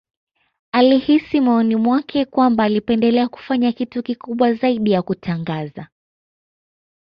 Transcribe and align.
Alihisi 0.71 1.41
moyoni 1.41 1.75
mwake 1.75 2.25
kwamba 2.25 2.63
alipendelea 2.63 3.27
kufanya 3.27 3.71
kitu 3.71 4.03
kikubwa 4.03 4.53
zaidi 4.53 4.91
ya 4.91 5.01
kutangaza 5.01 5.87